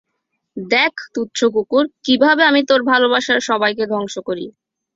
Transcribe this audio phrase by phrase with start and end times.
[0.57, 4.45] দেখ, তুচ্ছ কুকুর, কীভাবে আমি তোর ভালোবাসার সবাইকে ধ্বংস করি।